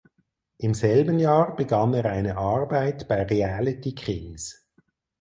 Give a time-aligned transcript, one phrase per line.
[0.57, 4.67] Im selben Jahr begann er eine Arbeit bei Reality Kings.